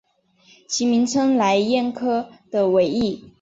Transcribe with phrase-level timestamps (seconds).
[0.67, 3.23] 其名称来燕科的尾翼。